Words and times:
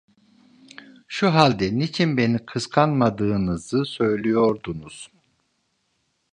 Şu 1.07 1.33
halde 1.33 1.77
niçin 1.77 2.17
beni 2.17 2.45
kıskanmadığınızı 2.45 3.85
söylüyordunuz? 3.85 5.11